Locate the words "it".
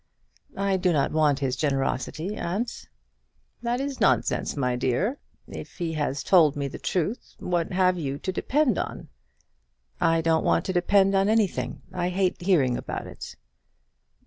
13.05-13.35